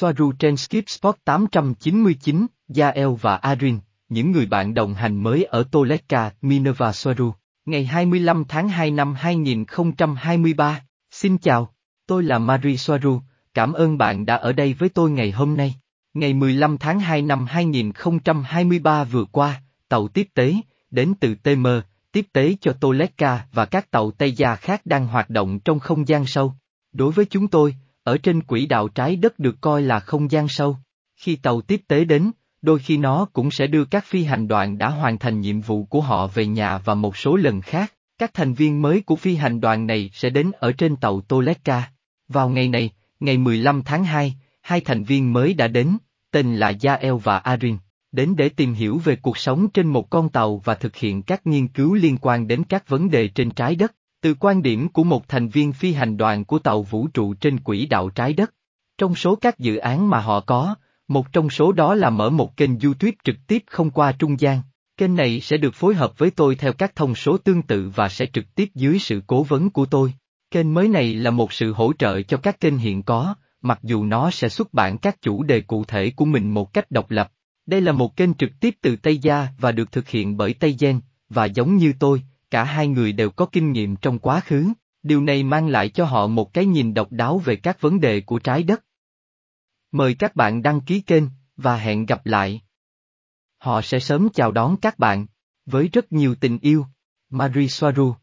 Soaru 0.00 0.32
trên 0.32 0.56
Skip 0.56 0.88
Spot 0.88 1.16
899, 1.24 2.46
Yael 2.76 3.08
và 3.20 3.36
Arin, 3.36 3.78
những 4.08 4.32
người 4.32 4.46
bạn 4.46 4.74
đồng 4.74 4.94
hành 4.94 5.22
mới 5.22 5.44
ở 5.44 5.64
Toleka, 5.70 6.30
Minerva 6.42 6.92
Soaru. 6.92 7.32
Ngày 7.66 7.84
25 7.84 8.44
tháng 8.48 8.68
2 8.68 8.90
năm 8.90 9.14
2023, 9.14 10.82
xin 11.10 11.38
chào, 11.38 11.74
tôi 12.06 12.22
là 12.22 12.38
Marie 12.38 12.76
Soaru, 12.76 13.20
cảm 13.54 13.72
ơn 13.72 13.98
bạn 13.98 14.26
đã 14.26 14.36
ở 14.36 14.52
đây 14.52 14.74
với 14.74 14.88
tôi 14.88 15.10
ngày 15.10 15.30
hôm 15.30 15.56
nay. 15.56 15.74
Ngày 16.14 16.34
15 16.34 16.78
tháng 16.78 17.00
2 17.00 17.22
năm 17.22 17.46
2023 17.46 19.04
vừa 19.04 19.24
qua, 19.24 19.62
tàu 19.88 20.08
tiếp 20.08 20.28
tế, 20.34 20.54
đến 20.90 21.14
từ 21.20 21.34
TM, 21.34 21.66
tiếp 22.12 22.26
tế 22.32 22.56
cho 22.60 22.72
Toleka 22.72 23.46
và 23.52 23.64
các 23.64 23.90
tàu 23.90 24.10
Tây 24.10 24.32
Gia 24.32 24.56
khác 24.56 24.80
đang 24.84 25.06
hoạt 25.06 25.30
động 25.30 25.60
trong 25.60 25.78
không 25.78 26.08
gian 26.08 26.26
sâu. 26.26 26.54
Đối 26.92 27.12
với 27.12 27.24
chúng 27.24 27.48
tôi, 27.48 27.74
ở 28.08 28.18
trên 28.18 28.42
quỹ 28.42 28.66
đạo 28.66 28.88
trái 28.88 29.16
đất 29.16 29.38
được 29.38 29.60
coi 29.60 29.82
là 29.82 30.00
không 30.00 30.30
gian 30.30 30.48
sâu. 30.48 30.76
Khi 31.16 31.36
tàu 31.36 31.60
tiếp 31.60 31.80
tế 31.88 32.04
đến, 32.04 32.30
đôi 32.62 32.78
khi 32.78 32.96
nó 32.96 33.26
cũng 33.32 33.50
sẽ 33.50 33.66
đưa 33.66 33.84
các 33.84 34.04
phi 34.04 34.24
hành 34.24 34.48
đoàn 34.48 34.78
đã 34.78 34.88
hoàn 34.88 35.18
thành 35.18 35.40
nhiệm 35.40 35.60
vụ 35.60 35.84
của 35.84 36.00
họ 36.00 36.26
về 36.26 36.46
nhà 36.46 36.78
và 36.78 36.94
một 36.94 37.16
số 37.16 37.36
lần 37.36 37.60
khác, 37.60 37.94
các 38.18 38.34
thành 38.34 38.54
viên 38.54 38.82
mới 38.82 39.00
của 39.00 39.16
phi 39.16 39.34
hành 39.34 39.60
đoàn 39.60 39.86
này 39.86 40.10
sẽ 40.12 40.30
đến 40.30 40.50
ở 40.58 40.72
trên 40.72 40.96
tàu 40.96 41.20
Toleka. 41.20 41.90
Vào 42.28 42.48
ngày 42.48 42.68
này, 42.68 42.90
ngày 43.20 43.38
15 43.38 43.82
tháng 43.82 44.04
2, 44.04 44.34
hai 44.62 44.80
thành 44.80 45.04
viên 45.04 45.32
mới 45.32 45.54
đã 45.54 45.68
đến, 45.68 45.98
tên 46.30 46.56
là 46.56 46.72
Yael 46.82 47.14
và 47.22 47.38
Arin, 47.38 47.76
đến 48.12 48.34
để 48.36 48.48
tìm 48.48 48.74
hiểu 48.74 48.98
về 49.04 49.16
cuộc 49.16 49.38
sống 49.38 49.68
trên 49.74 49.86
một 49.86 50.10
con 50.10 50.28
tàu 50.28 50.62
và 50.64 50.74
thực 50.74 50.96
hiện 50.96 51.22
các 51.22 51.46
nghiên 51.46 51.68
cứu 51.68 51.94
liên 51.94 52.16
quan 52.20 52.48
đến 52.48 52.64
các 52.64 52.88
vấn 52.88 53.10
đề 53.10 53.28
trên 53.28 53.50
trái 53.50 53.74
đất, 53.74 53.94
từ 54.20 54.34
quan 54.34 54.62
điểm 54.62 54.88
của 54.88 55.04
một 55.04 55.28
thành 55.28 55.48
viên 55.48 55.72
phi 55.72 55.92
hành 55.92 56.16
đoàn 56.16 56.44
của 56.44 56.58
tàu 56.58 56.82
vũ 56.82 57.08
trụ 57.08 57.34
trên 57.34 57.58
quỹ 57.58 57.86
đạo 57.86 58.10
trái 58.10 58.32
đất. 58.32 58.54
Trong 58.98 59.14
số 59.14 59.36
các 59.36 59.58
dự 59.58 59.76
án 59.76 60.10
mà 60.10 60.20
họ 60.20 60.40
có, 60.40 60.74
một 61.08 61.32
trong 61.32 61.50
số 61.50 61.72
đó 61.72 61.94
là 61.94 62.10
mở 62.10 62.30
một 62.30 62.56
kênh 62.56 62.80
YouTube 62.80 63.16
trực 63.24 63.36
tiếp 63.46 63.62
không 63.66 63.90
qua 63.90 64.12
trung 64.12 64.40
gian. 64.40 64.60
Kênh 64.96 65.16
này 65.16 65.40
sẽ 65.40 65.56
được 65.56 65.74
phối 65.74 65.94
hợp 65.94 66.18
với 66.18 66.30
tôi 66.30 66.54
theo 66.54 66.72
các 66.72 66.96
thông 66.96 67.14
số 67.14 67.38
tương 67.38 67.62
tự 67.62 67.90
và 67.94 68.08
sẽ 68.08 68.26
trực 68.26 68.54
tiếp 68.54 68.68
dưới 68.74 68.98
sự 68.98 69.22
cố 69.26 69.42
vấn 69.42 69.70
của 69.70 69.86
tôi. 69.86 70.12
Kênh 70.50 70.74
mới 70.74 70.88
này 70.88 71.14
là 71.14 71.30
một 71.30 71.52
sự 71.52 71.72
hỗ 71.72 71.92
trợ 71.92 72.22
cho 72.22 72.36
các 72.36 72.60
kênh 72.60 72.78
hiện 72.78 73.02
có, 73.02 73.34
mặc 73.62 73.78
dù 73.82 74.04
nó 74.04 74.30
sẽ 74.30 74.48
xuất 74.48 74.74
bản 74.74 74.98
các 74.98 75.22
chủ 75.22 75.42
đề 75.42 75.60
cụ 75.60 75.84
thể 75.84 76.10
của 76.16 76.24
mình 76.24 76.54
một 76.54 76.72
cách 76.72 76.90
độc 76.90 77.10
lập. 77.10 77.32
Đây 77.66 77.80
là 77.80 77.92
một 77.92 78.16
kênh 78.16 78.34
trực 78.34 78.50
tiếp 78.60 78.74
từ 78.80 78.96
Tây 78.96 79.18
Gia 79.18 79.48
và 79.58 79.72
được 79.72 79.92
thực 79.92 80.08
hiện 80.08 80.36
bởi 80.36 80.54
Tây 80.54 80.76
Gen, 80.80 81.00
và 81.28 81.44
giống 81.44 81.76
như 81.76 81.92
tôi, 81.98 82.22
cả 82.50 82.64
hai 82.64 82.88
người 82.88 83.12
đều 83.12 83.30
có 83.30 83.46
kinh 83.46 83.72
nghiệm 83.72 83.96
trong 83.96 84.18
quá 84.18 84.40
khứ, 84.40 84.72
điều 85.02 85.20
này 85.22 85.42
mang 85.42 85.68
lại 85.68 85.88
cho 85.88 86.04
họ 86.04 86.26
một 86.26 86.52
cái 86.52 86.66
nhìn 86.66 86.94
độc 86.94 87.12
đáo 87.12 87.38
về 87.38 87.56
các 87.56 87.80
vấn 87.80 88.00
đề 88.00 88.20
của 88.20 88.38
trái 88.38 88.62
đất. 88.62 88.84
Mời 89.92 90.14
các 90.14 90.36
bạn 90.36 90.62
đăng 90.62 90.80
ký 90.80 91.00
kênh, 91.00 91.24
và 91.56 91.76
hẹn 91.76 92.06
gặp 92.06 92.26
lại. 92.26 92.62
Họ 93.58 93.82
sẽ 93.82 94.00
sớm 94.00 94.28
chào 94.34 94.52
đón 94.52 94.76
các 94.76 94.98
bạn, 94.98 95.26
với 95.66 95.88
rất 95.88 96.12
nhiều 96.12 96.34
tình 96.34 96.58
yêu. 96.58 96.86
Marie 97.30 97.68
Soaru 97.68 98.14